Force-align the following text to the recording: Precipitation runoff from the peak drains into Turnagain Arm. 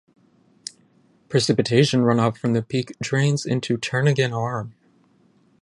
Precipitation 1.29 1.99
runoff 2.01 2.35
from 2.35 2.53
the 2.53 2.63
peak 2.63 2.97
drains 3.03 3.45
into 3.45 3.77
Turnagain 3.77 4.35
Arm. 4.35 4.73